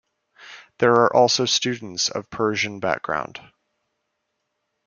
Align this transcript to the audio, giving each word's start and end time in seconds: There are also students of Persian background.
There 0.79 0.93
are 0.95 1.15
also 1.15 1.45
students 1.45 2.09
of 2.09 2.31
Persian 2.31 2.79
background. 2.79 3.39